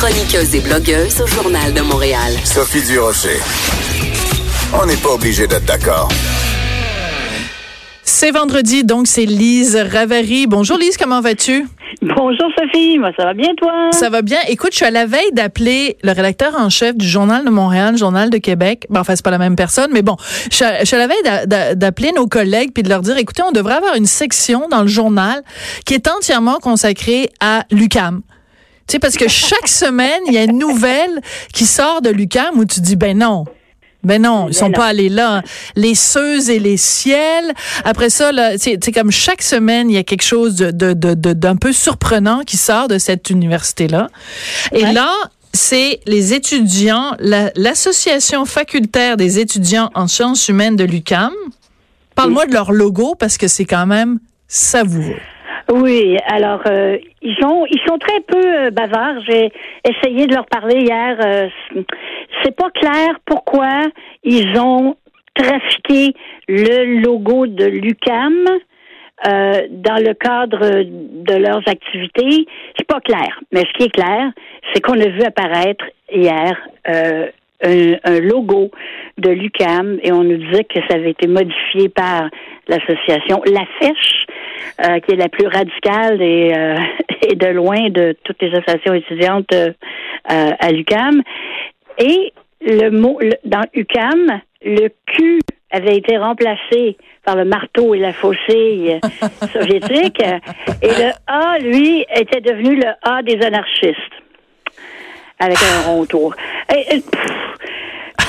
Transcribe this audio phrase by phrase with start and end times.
[0.00, 2.32] Chroniqueuse et blogueuse au Journal de Montréal.
[2.44, 3.40] Sophie Durocher.
[4.72, 6.08] On n'est pas obligé d'être d'accord.
[8.04, 10.46] C'est vendredi, donc c'est Lise Ravary.
[10.46, 11.66] Bonjour Lise, comment vas-tu?
[12.00, 13.72] Bonjour Sophie, moi ça va bien toi?
[13.90, 14.38] Ça va bien.
[14.46, 17.98] Écoute, je suis à la veille d'appeler le rédacteur en chef du Journal de Montréal,
[17.98, 18.86] Journal de Québec.
[18.90, 20.16] Ben, enfin, c'est pas la même personne, mais bon,
[20.48, 23.16] je suis à, je suis à la veille d'appeler nos collègues puis de leur dire,
[23.16, 25.42] écoutez, on devrait avoir une section dans le journal
[25.86, 28.22] qui est entièrement consacrée à l'UCAM.
[28.88, 31.20] Tu sais, parce que chaque semaine, il y a une nouvelle
[31.52, 33.44] qui sort de l'UCAM où tu dis, ben non,
[34.02, 35.42] ben non, ils sont pas allés là.
[35.76, 37.52] Les ceux et les ciels.
[37.84, 41.72] Après ça, c'est comme chaque semaine, il y a quelque chose de, de, d'un peu
[41.72, 44.08] surprenant qui sort de cette université-là.
[44.72, 45.12] Et là,
[45.52, 51.32] c'est les étudiants, l'association facultaire des étudiants en sciences humaines de l'UCAM.
[52.14, 55.20] Parle-moi de leur logo parce que c'est quand même savoureux.
[55.70, 59.20] Oui, alors euh, ils sont ils sont très peu euh, bavards.
[59.28, 59.52] J'ai
[59.84, 61.16] essayé de leur parler hier.
[61.20, 61.48] Euh,
[62.42, 63.82] c'est pas clair pourquoi
[64.24, 64.96] ils ont
[65.34, 66.14] trafiqué
[66.48, 68.46] le logo de l'UCAM
[69.26, 72.46] euh, dans le cadre de leurs activités.
[72.76, 73.38] C'est pas clair.
[73.52, 74.32] Mais ce qui est clair,
[74.72, 76.56] c'est qu'on a vu apparaître hier
[76.88, 77.26] euh,
[77.62, 78.70] un, logo
[79.18, 82.28] de l'UCAM et on nous disait que ça avait été modifié par
[82.68, 84.26] l'association La Fèche,
[84.84, 86.52] euh, qui est la plus radicale et,
[87.28, 89.54] et de loin de toutes les associations étudiantes
[90.24, 91.22] à l'UCAM.
[91.98, 98.12] Et le mot dans UCAM, le Q avait été remplacé par le marteau et la
[98.12, 98.98] faucille
[99.52, 100.22] soviétique,
[100.82, 103.96] et le A, lui, était devenu le A des anarchistes,
[105.38, 106.34] avec un rond tour.
[106.74, 107.02] Et,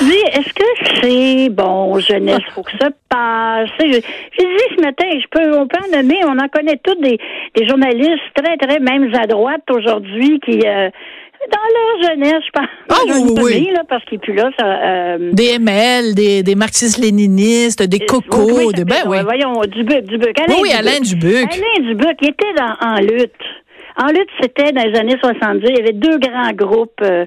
[0.02, 3.70] est-ce que c'est bon, jeunesse, faut que ça passe?
[3.80, 7.18] J'ai dit ce matin, je peux, on peut en nommer, on en connaît tous des,
[7.54, 10.90] des journalistes très, très même à droite aujourd'hui qui euh,
[11.48, 12.68] dans leur jeunesse, je pense.
[12.90, 13.70] Ah oui, oui.
[13.72, 14.50] Là, parce qu'il est plus là.
[14.58, 15.32] Ça, euh...
[15.32, 19.18] Des ML, des, des marxistes-léninistes, des cocos, oui, de, ben oui.
[19.22, 20.38] Voyons, Dubuc, Dubuc.
[20.38, 21.48] Alain oui, oui, Alain Dubuc.
[21.50, 23.32] Alain Dubuc, il était dans, en lutte.
[23.96, 25.66] En lutte, c'était dans les années 70.
[25.68, 27.24] Il y avait deux grands groupes euh,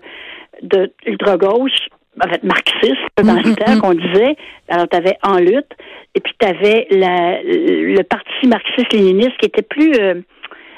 [0.61, 1.89] de ultra-gauche,
[2.21, 4.35] en fait, marxistes, dans le temps, qu'on disait.
[4.69, 5.71] Alors, tu avais En lutte,
[6.15, 9.93] et puis tu avais la, le parti marxiste-léniniste qui était plus...
[9.99, 10.21] Euh,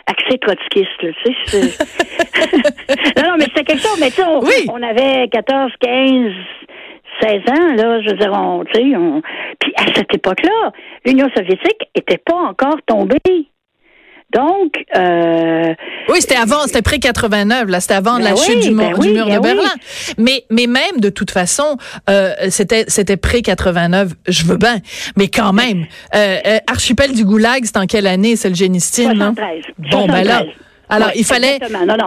[0.07, 1.57] accès trotskiste, tu sais.
[3.17, 3.97] non, non, mais c'était quelque chose.
[3.99, 4.41] Mais tu sais, on,
[4.71, 6.31] on, avait 14, 15,
[7.21, 9.21] 16 ans, là, je veux dire, on, tu sais, on...
[9.59, 10.71] Puis à cette époque-là,
[11.05, 13.17] l'Union soviétique était pas encore tombée.
[14.33, 15.73] Donc, euh,
[16.09, 19.09] oui, c'était avant, c'était près 89, là, c'était avant la ben chute du, ben du
[19.09, 19.71] mur de ben Berlin.
[20.17, 21.77] Mais, mais même de toute façon,
[22.09, 24.11] euh, c'était, c'était près 89.
[24.27, 24.79] Je veux bien,
[25.15, 29.13] mais quand même, euh, euh, archipel du Goulag, c'est en quelle année, c'est le génistine,
[29.13, 29.33] non?
[29.91, 30.43] Bon, ben là.
[30.89, 31.59] Alors, il fallait,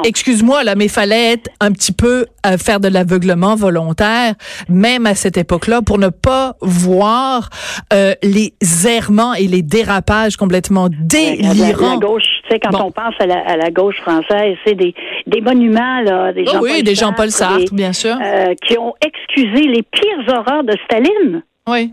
[0.04, 4.34] excuse-moi là, mais il fallait être un petit peu euh, faire de l'aveuglement volontaire,
[4.68, 7.50] même à cette époque-là, pour ne pas voir
[7.92, 8.54] euh, les
[8.86, 11.94] errements et les dérapages complètement délirants.
[11.94, 14.94] La, gauche, tu sais, quand on pense à la, gauche française, c'est des,
[15.26, 19.66] des monuments là, des oh, oui, des Jean-Paul Sartre, bien sûr, euh, qui ont excusé
[19.66, 21.42] les pires horreurs de Staline.
[21.66, 21.92] Oui.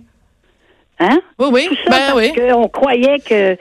[0.99, 1.19] Hein?
[1.39, 1.65] Oui, oui.
[1.67, 3.57] Tout ça ben, parce qu'on croyait que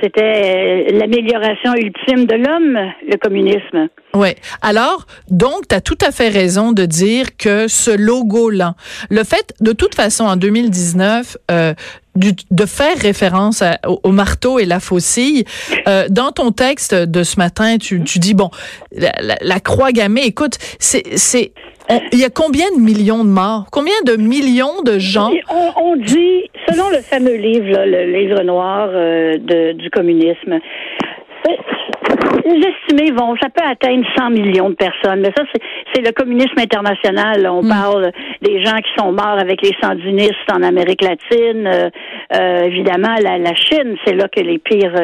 [0.00, 3.88] c'était euh, l'amélioration ultime de l'homme, le communisme.
[4.14, 4.28] Oui.
[4.62, 8.74] Alors, donc, tu as tout à fait raison de dire que ce logo-là,
[9.10, 11.74] le fait, de toute façon, en 2019, euh,
[12.16, 15.44] de faire référence au, marteau et la faucille.
[15.86, 18.50] Euh, dans ton texte de ce matin, tu, tu dis, bon,
[18.92, 21.52] la, la croix gammée, écoute, c'est
[22.12, 23.66] il y a combien de millions de morts?
[23.70, 25.30] Combien de millions de gens?
[25.76, 30.58] On, dit, selon le fameux livre, le livre noir euh, de, du communisme,
[32.44, 35.20] les estimés vont, ça peut atteindre 100 millions de personnes.
[35.20, 35.44] Mais ça,
[35.92, 37.46] c'est le communisme international.
[37.48, 37.68] On mm.
[37.68, 38.12] parle
[38.42, 41.66] des gens qui sont morts avec les sandinistes en Amérique latine.
[41.66, 41.90] Euh,
[42.34, 44.94] euh, évidemment, la, la Chine, c'est là que les pires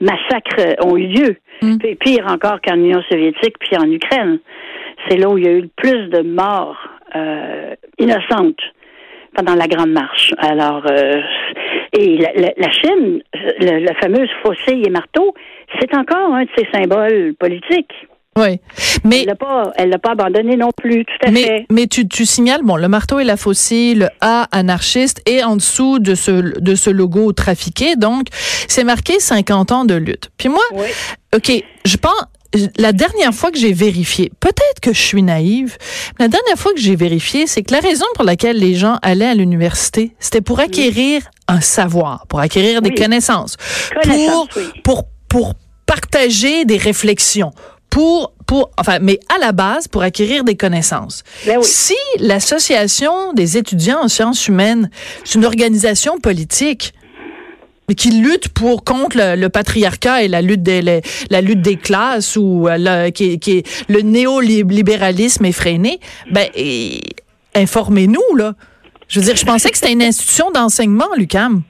[0.00, 1.36] massacres ont eu lieu.
[1.62, 1.76] Mm.
[2.00, 4.38] Pire encore qu'en Union soviétique puis en Ukraine
[5.08, 6.78] c'est là où il y a eu le plus de morts
[7.14, 8.60] euh, innocentes
[9.34, 10.32] pendant la Grande Marche.
[10.38, 11.20] Alors, euh,
[11.92, 15.34] et la, Chine, le, fameuse faucille et marteau,
[15.80, 17.92] c'est encore un de ses symboles politiques.
[18.38, 18.60] Oui.
[19.04, 21.66] Mais Elle l'a pas, elle l'a pas abandonné non plus, tout à mais, fait.
[21.68, 25.56] mais tu, tu signales, bon, le marteau et la faucille, le A anarchiste, et en
[25.56, 30.30] dessous de ce, de ce logo trafiqué, donc, c'est marqué 50 ans de lutte.
[30.38, 30.86] Puis moi, Oui.
[31.34, 31.50] OK,
[31.84, 32.24] je pense,
[32.76, 35.76] la dernière fois que j'ai vérifié, peut-être que je suis naïve,
[36.18, 38.98] mais la dernière fois que j'ai vérifié, c'est que la raison pour laquelle les gens
[39.02, 42.96] allaient à l'université, c'était pour acquérir un savoir, pour acquérir des Oui.
[42.96, 43.56] connaissances,
[44.02, 44.80] Connaissance, pour, oui.
[44.82, 45.54] pour, pour
[45.86, 47.52] partager des réflexions,
[47.88, 51.22] pour, pour, enfin, mais à la base, pour acquérir des connaissances.
[51.46, 51.64] Ben oui.
[51.64, 54.90] Si l'Association des étudiants en sciences humaines,
[55.24, 56.94] c'est une organisation politique,
[57.94, 60.80] qui lutte pour contre le, patriarcat et la lutte des
[61.30, 65.98] la lutte des classes ou euh, le, qui, qui le néolibéralisme effréné,
[66.30, 66.46] ben
[67.54, 68.54] informez-nous là.
[69.08, 71.62] Je veux dire, je pensais que c'était une institution d'enseignement, Lucam.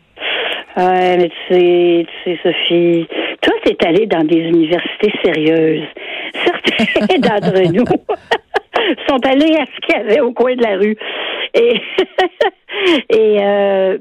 [0.76, 3.06] Ouais, mais tu sais, Sophie,
[3.43, 5.87] toi, t'es allée dans des universités sérieuses.
[6.44, 7.84] Certains d'entre nous
[9.08, 10.96] sont allés à ce qu'il y avait au coin de la rue.
[11.55, 11.81] Et,
[13.11, 13.99] et euh,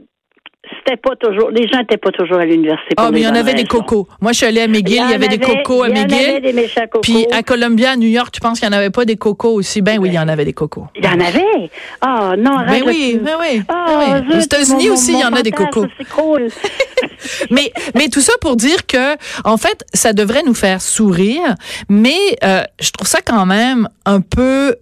[0.89, 2.95] c'était pas toujours, les gens n'étaient pas toujours à l'université.
[2.97, 4.07] Ah, mais il y en avait des cocos.
[4.21, 6.03] Moi, je suis allée à McGill, il y, avait des cocos à il y en
[6.03, 6.41] avait McGill.
[6.41, 7.01] des méchants cocos.
[7.01, 9.53] Puis à Columbia, à New York, tu penses qu'il n'y en avait pas des cocos
[9.53, 9.81] aussi?
[9.81, 10.88] Ben oui, il y en avait des cocos.
[10.95, 11.69] Il y en avait?
[12.01, 12.83] Ah, non, arrête.
[12.83, 14.38] Ben oui, ben oui, ben oui.
[14.38, 15.86] Aux États-Unis aussi, il y en a des cocos.
[15.97, 16.47] C'est cool.
[17.51, 21.56] Mais, mais tout ça pour dire que, en fait, ça devrait nous faire sourire,
[21.89, 24.75] mais euh, je trouve ça quand même un peu,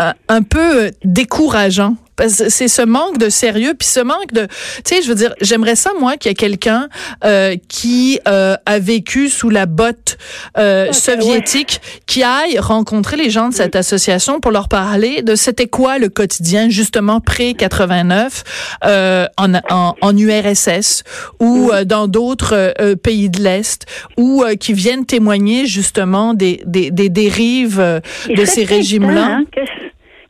[0.00, 1.96] euh, un peu décourageant.
[2.28, 4.46] C'est ce manque de sérieux, puis ce manque de,
[4.84, 6.88] tu sais, je veux dire, j'aimerais ça moi qu'il y ait quelqu'un
[7.24, 10.16] euh, qui euh, a vécu sous la botte
[10.56, 15.66] euh, soviétique, qui aille rencontrer les gens de cette association pour leur parler de c'était
[15.66, 18.44] quoi le quotidien justement pré 89
[18.84, 21.02] euh, en, en, en URSS
[21.40, 23.86] ou euh, dans d'autres euh, pays de l'Est
[24.16, 29.24] ou euh, qui viennent témoigner justement des, des, des dérives euh, de ces peut-être régimes-là.
[29.26, 29.60] hein, que,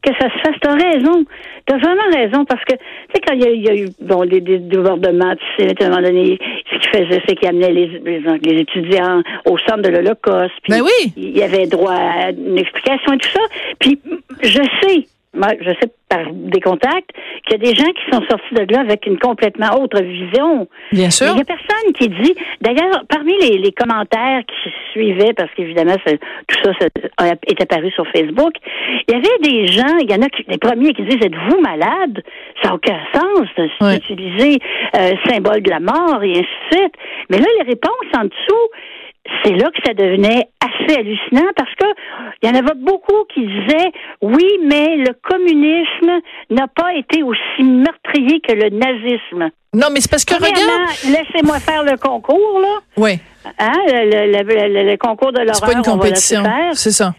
[0.05, 0.57] que ça se fasse.
[0.61, 1.25] T'as raison.
[1.67, 2.79] T'as vraiment raison parce que, tu
[3.15, 5.83] sais, quand il y, a- il y a eu, bon, des, des débordements, tu sais,
[5.83, 6.39] à un moment donné,
[6.71, 10.53] ce qu'il faisait, c'est qu'il amenait les, les, les étudiants au centre de l'Holocauste.
[10.63, 11.13] puis Ben oui.
[11.17, 13.41] Il y avait droit à une explication et tout ça.
[13.81, 13.99] Puis,
[14.43, 17.11] je sais, je sais par des contacts,
[17.45, 20.69] qu'il y a des gens qui sont sortis de là avec une complètement autre vision.
[20.93, 21.29] Bien sûr.
[21.29, 22.35] Il n'y a personne qui dit.
[22.61, 25.97] D'ailleurs, parmi les, les commentaires qui suivaient, parce qu'évidemment,
[26.49, 26.73] tout ça,
[27.47, 28.53] est apparu sur Facebook,
[29.09, 31.61] il y avait des gens, il y en a qui, les premiers qui disent Êtes-vous
[31.61, 32.23] malade?
[32.63, 34.59] Ça n'a aucun sens d'utiliser
[34.97, 36.95] euh, symbole de la mort et ainsi de suite.
[37.31, 38.69] Mais là, les réponses en dessous,
[39.43, 41.87] c'est là que ça devenait assez hallucinant parce que
[42.43, 43.91] il y en avait beaucoup qui disaient
[44.21, 49.51] oui, mais le communisme n'a pas été aussi meurtrier que le nazisme.
[49.75, 50.91] Non, mais c'est parce que regarde.
[51.05, 52.79] Laissez-moi faire le concours, là.
[52.97, 53.19] Oui,
[53.59, 55.55] Hein, le, le- le- le- le concours de l'horreur.
[55.57, 56.43] c'est pas une compétition.
[56.73, 57.15] C'est ça.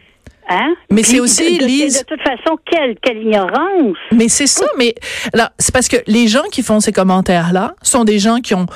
[0.47, 0.75] Hein?
[0.91, 3.97] Mais c'est aussi, de, De toute façon, quelle, quelle ignorance.
[4.11, 4.93] Mais c'est ça, mais
[5.33, 8.67] là, c'est parce que les gens qui font ces commentaires-là sont des gens qui ont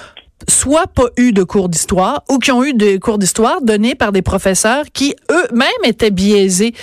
[0.49, 4.11] soit pas eu de cours d'histoire ou qui ont eu des cours d'histoire donnés par
[4.11, 6.73] des professeurs qui eux-mêmes étaient biaisés.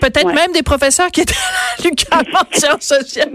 [0.00, 0.34] Peut-être Ouais.
[0.34, 1.34] même des professeurs qui étaient
[1.78, 3.32] à l'UQAM en sciences sociales.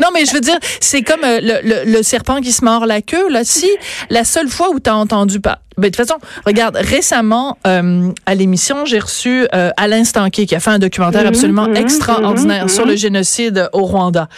[0.00, 2.86] Non, mais je veux dire, c'est comme euh, le, le- le serpent qui se mord
[2.86, 3.28] la queue.
[3.30, 3.68] Là, si
[4.10, 8.10] la seule fois où tu as entendu pas, ben, de toute façon, regarde, récemment, euh,
[8.26, 11.76] à l'émission, j'ai reçu euh, Alain Stanquet qui a fait un documentaire Mhm, absolument mhm,
[11.76, 14.28] extraordinaire mhm, sur le génocide au Rwanda.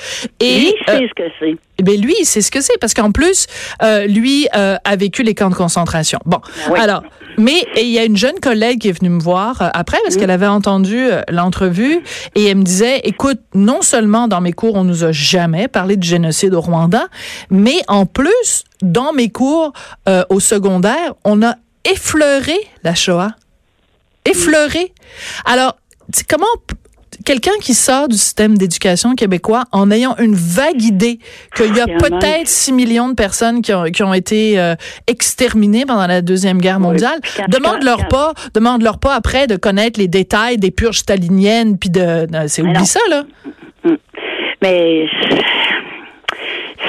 [0.41, 1.57] Et Lui, euh, c'est ce que c'est.
[1.79, 3.47] eh ben lui, c'est ce que c'est parce qu'en plus,
[3.83, 6.19] euh, lui euh, a vécu les camps de concentration.
[6.25, 6.79] Bon, Oui.
[6.81, 7.03] alors,
[7.39, 10.17] mais il y a une jeune collègue qui est venue me voir euh, après parce
[10.17, 12.01] qu'elle avait entendu euh, l'entrevue
[12.35, 15.97] et elle me disait, écoute, non seulement dans mes cours on nous a jamais parlé
[15.97, 17.09] de génocide au Rwanda,
[17.51, 19.73] mais en plus dans mes cours
[20.09, 23.33] euh, au secondaire, on a effleuré la Shoah,
[24.25, 24.93] effleuré.
[25.45, 25.77] Alors,
[26.29, 26.47] comment
[27.25, 31.19] quelqu'un qui sort du système d'éducation québécois en ayant une vague idée
[31.57, 34.75] qu'il y a peut-être 6 millions de personnes qui ont, qui ont été euh,
[35.07, 37.19] exterminées pendant la Deuxième Guerre mondiale,
[37.49, 42.63] demande-leur pas, demande-leur pas après de connaître les détails des purges staliniennes puis de, c'est
[42.63, 43.25] oublie ça là.
[44.63, 45.07] Mais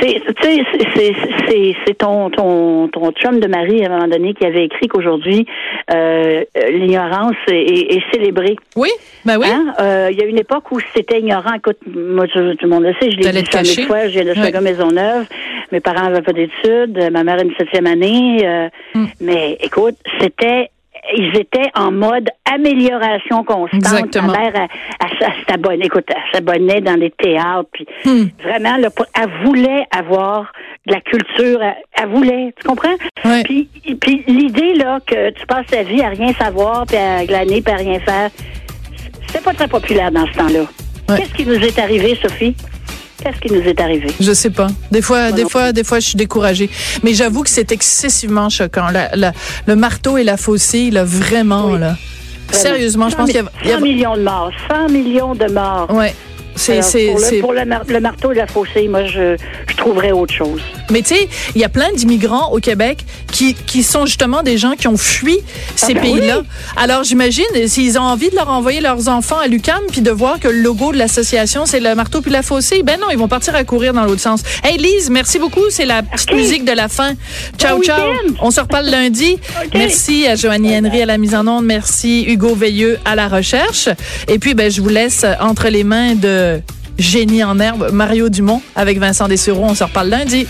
[0.02, 0.64] c'est, tu sais,
[1.48, 4.88] c'est- c'est, ton, ton, ton chum de mari à un moment donné qui avait écrit
[4.88, 5.46] qu'aujourd'hui
[5.94, 8.56] euh, l'ignorance est, est- est célébrée.
[8.76, 8.90] Oui,
[9.26, 9.48] ben oui.
[9.50, 9.74] Hein?
[9.80, 11.54] Euh, Il y a une époque où c'était ignorant.
[11.56, 13.84] Écoute, moi, tout le monde le sait, je l'ai dit mille cacher.
[13.84, 14.46] fois, je viens de Ouais.
[14.46, 15.26] Saga Maisonneuve.
[15.72, 18.40] Mes parents n'avaient pas d'études, ma mère une septième année.
[18.46, 19.06] euh, Hmm.
[19.20, 20.70] Mais écoute, c'était
[21.18, 23.74] ils étaient en mode amélioration constante.
[23.74, 24.28] Exactement.
[24.34, 24.68] Ma mère, elle,
[25.02, 28.26] elle, elle s'abonnait, écoute, elle s'abonnait dans les théâtres, puis Hmm.
[28.44, 28.90] vraiment, là,
[29.22, 30.52] elle voulait avoir
[30.88, 32.96] de la culture, elle, elle voulait, tu comprends?
[33.24, 33.44] Ouais.
[33.44, 33.70] Puis,
[34.00, 37.74] puis l'idée, là, que tu passes ta vie à rien savoir, puis à glaner, puis
[37.74, 38.30] à rien faire,
[39.28, 40.62] c'était pas très populaire dans ce temps-là.
[41.10, 41.18] Ouais.
[41.18, 42.56] Qu'est-ce qui nous est arrivé, Sophie?
[43.24, 44.08] Qu'est-ce qui nous est arrivé?
[44.20, 44.68] Je sais pas.
[44.92, 46.70] Des fois, des fois, des fois, je suis découragée.
[47.04, 48.90] Mais j'avoue que c'est excessivement choquant.
[48.92, 49.32] La- la-
[49.66, 51.80] le marteau et la faucille, là, vraiment, Oui.
[51.80, 51.96] là.
[52.52, 54.52] Sérieusement, je pense qu'il y a, il y 100 a- millions de morts.
[54.70, 55.88] 100 millions de morts.
[55.92, 56.14] ouais.
[56.56, 59.06] C'est, Alors, c'est, pour, c'est- le, pour le, mar- le marteau et la faucille, moi,
[59.06, 59.36] je,
[59.70, 60.62] je trouverais autre chose.
[60.92, 63.00] Mais tu sais, il y a plein d'immigrants au Québec
[63.32, 65.38] qui, qui sont justement des gens qui ont fui
[65.76, 66.44] ces ben pays-là.
[66.78, 70.40] Alors j'imagine s'ils ont envie de leur envoyer leurs enfants à l'UCAM puis de voir
[70.40, 73.28] que le logo de l'association c'est le marteau puis la faucille, ben non, ils vont
[73.28, 74.44] partir à courir dans l'autre sens.
[74.64, 77.14] Hey Lise, merci beaucoup, c'est la petite musique de la fin.
[77.58, 78.12] Ciao Bon ciao.
[78.40, 79.40] On se reparle lundi.
[79.74, 83.90] Merci à Joannie Henry à la mise en onde, merci Hugo Veilleux à la recherche
[84.28, 86.45] et puis ben je vous laisse entre les mains de
[86.98, 90.48] génie en herbe Mario Dumont avec Vincent Dessureau, on se reparle lundi.